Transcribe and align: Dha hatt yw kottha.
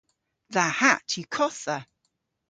Dha 0.53 0.65
hatt 0.79 1.11
yw 1.19 1.25
kottha. 1.35 1.77